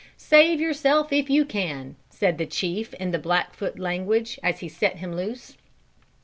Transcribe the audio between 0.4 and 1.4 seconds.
yourself if